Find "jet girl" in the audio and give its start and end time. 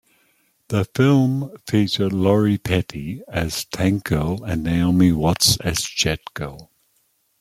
5.81-6.71